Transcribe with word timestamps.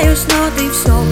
теряюсь, 0.00 0.24
но 0.28 0.50
ты 0.56 0.70
все 0.70 1.09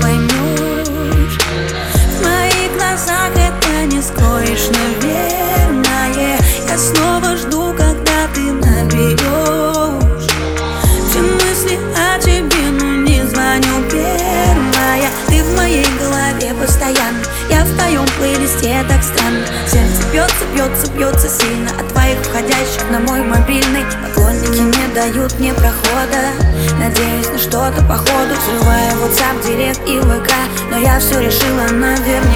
в 18.29 18.61
твоем 18.61 18.61
плейлисте 18.61 18.85
так 18.89 19.03
странно. 19.03 19.47
Сердце 19.67 20.03
бьется, 20.13 20.45
бьется, 20.55 20.93
бьется 20.93 21.29
сильно 21.29 21.71
От 21.79 21.89
твоих 21.89 22.19
входящих 22.19 22.91
на 22.91 23.01
мой 23.01 23.23
мобильный 23.23 23.85
Поклонники 24.03 24.61
не 24.61 24.95
дают 24.95 25.39
мне 25.39 25.53
прохода 25.55 26.33
Надеюсь 26.79 27.29
на 27.29 27.39
что-то 27.39 27.83
по 27.83 27.97
ходу. 27.97 28.35
Взрываю 28.35 28.93
WhatsApp, 29.03 29.47
Директ 29.47 29.80
и 29.87 30.01
ВК 30.01 30.33
Но 30.71 30.79
я 30.79 30.99
все 31.01 31.21
решила 31.21 31.69
наверняка 31.73 32.27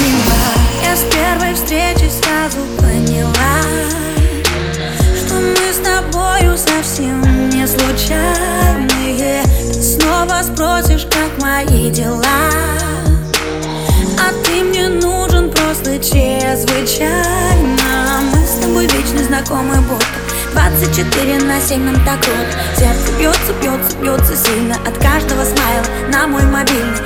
мимо 0.00 0.40
Я 0.82 0.96
с 0.96 1.04
первой 1.12 1.54
встречи 1.54 2.10
сразу 2.10 2.58
поняла 2.78 3.62
Что 5.16 5.34
мы 5.34 5.72
с 5.72 5.78
тобою 5.78 6.56
совсем 6.56 7.22
не 7.62 7.66
случайные. 7.66 9.42
Ты 9.72 9.82
снова 9.82 10.42
спросишь, 10.42 11.06
как 11.10 11.40
мои 11.40 11.90
дела? 11.90 12.22
А 14.18 14.32
ты 14.44 14.64
мне 14.64 14.88
нужен 14.88 15.50
просто 15.50 15.98
чрезвычайно. 15.98 17.22
Мы 18.32 18.46
с 18.46 18.60
тобой 18.60 18.86
вечно 18.86 19.24
знакомы 19.24 19.80
будто. 19.82 20.06
24 20.52 21.44
на 21.44 21.60
7 21.60 21.82
нам 21.82 21.94
так 22.04 22.20
круто 22.20 22.58
Сердце 22.76 23.12
бьется, 23.18 23.52
бьется, 23.62 23.96
бьется 23.96 24.36
сильно. 24.36 24.74
От 24.86 24.98
каждого 24.98 25.44
смайла 25.44 25.84
на 26.12 26.26
мой 26.26 26.42
мобильный 26.44 26.98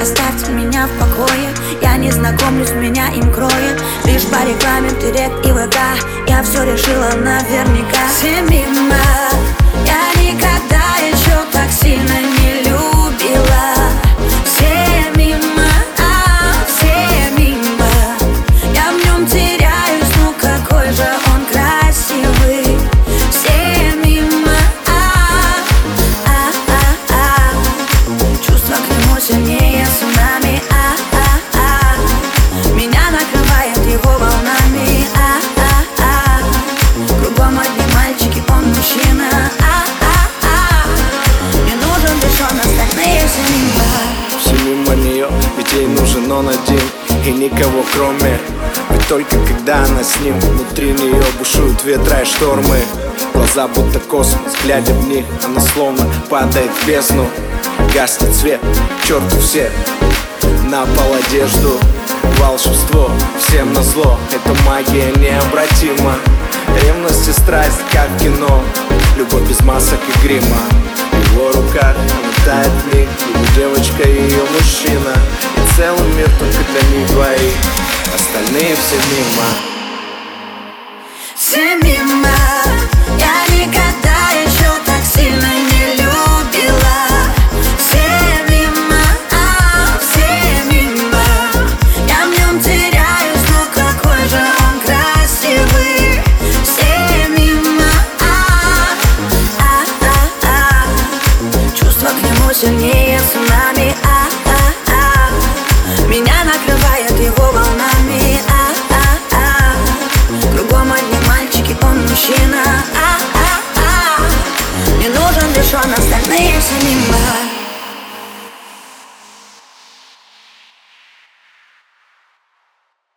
оставьте 0.00 0.50
меня 0.52 0.86
в 0.86 0.98
покое. 0.98 1.50
Я 1.82 1.96
не 1.96 2.10
знакомлюсь, 2.10 2.70
меня 2.70 3.08
им 3.08 3.32
кроет. 3.32 3.82
Лишь 4.04 4.24
по 4.24 4.42
рекламе 4.46 4.90
Директ 5.00 5.44
и 5.46 5.52
ВК 5.52 5.76
Я 6.28 6.42
все 6.42 6.62
решила 6.64 7.10
наверняка. 7.16 8.08
Все 8.08 8.40
он 46.40 46.48
один 46.48 46.80
И 47.26 47.32
никого 47.32 47.84
кроме 47.94 48.38
Ведь 48.90 49.08
только 49.08 49.36
когда 49.46 49.84
она 49.84 50.02
с 50.02 50.18
ним 50.20 50.38
Внутри 50.40 50.92
нее 50.92 51.22
бушуют 51.38 51.84
ветра 51.84 52.22
и 52.22 52.24
штормы. 52.24 52.78
Глаза 53.34 53.68
будто 53.68 54.00
космос, 54.00 54.54
глядя 54.64 54.92
в 54.94 55.08
них 55.08 55.24
Она 55.44 55.60
словно 55.60 56.06
падает 56.28 56.70
в 56.70 56.86
бездну. 56.86 57.26
Гаснет 57.94 58.34
свет, 58.34 58.60
черту 59.06 59.38
все 59.38 59.70
На 60.64 60.86
пол 60.86 61.14
одежду. 61.14 61.78
Волшебство, 62.38 63.10
всем 63.38 63.72
на 63.74 63.82
зло 63.82 64.18
Эта 64.32 64.62
магия 64.64 65.12
необратима. 65.16 66.14
Ревность 66.82 67.28
и 67.28 67.32
страсть, 67.32 67.80
как 67.92 68.08
в 68.08 68.22
кино 68.22 68.62
Любовь 69.16 69.46
без 69.48 69.60
масок 69.60 70.00
и 70.08 70.26
грима. 70.26 70.62
В 71.12 71.34
его 71.34 71.48
руках 71.48 71.96
она 71.96 72.44
тает 72.44 72.72
миг 72.86 73.08
Его 73.28 73.44
девочка 73.56 74.08
и 74.08 74.22
ее 74.22 74.42
мужчина 74.54 75.14
них 76.78 77.06
двоих. 77.08 77.54
Остальные 78.14 78.76
все 78.76 78.96
мимо. 78.96 79.46
Все 81.34 81.76
мимо 81.76 82.29